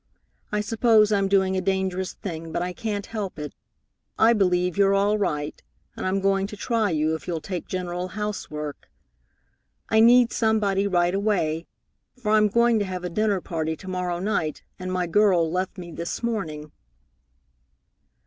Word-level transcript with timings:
I 0.51 0.61
suppose 0.61 1.11
I'm 1.11 1.27
doing 1.27 1.55
a 1.55 1.61
dangerous 1.61 2.13
thing, 2.13 2.51
but 2.51 2.63
I 2.63 2.73
can't 2.73 3.05
help 3.05 3.37
it. 3.37 3.53
I 4.17 4.33
believe 4.33 4.75
you're 4.75 4.95
all 4.95 5.19
right, 5.19 5.61
and 5.95 6.07
I'm 6.07 6.19
going 6.21 6.47
to 6.47 6.57
try 6.57 6.89
you, 6.89 7.13
if 7.13 7.27
you'll 7.27 7.39
take 7.39 7.67
general 7.67 8.07
housework. 8.07 8.89
I 9.89 9.99
need 9.99 10.33
somebody 10.33 10.87
right 10.87 11.13
away, 11.13 11.67
for 12.19 12.31
I'm 12.31 12.47
going 12.47 12.79
to 12.79 12.85
have 12.85 13.03
a 13.03 13.11
dinner 13.11 13.41
party 13.41 13.75
to 13.75 13.87
morrow 13.87 14.17
night, 14.17 14.63
and 14.79 14.91
my 14.91 15.05
girl 15.05 15.51
left 15.51 15.77
me 15.77 15.91
this 15.91 16.23
morning." 16.23 16.71